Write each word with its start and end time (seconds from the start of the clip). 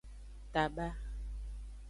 Taba. 0.53 0.87